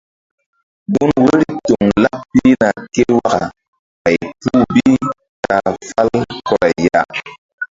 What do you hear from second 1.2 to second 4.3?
wori toŋ laɓ pihna ké waka ɓày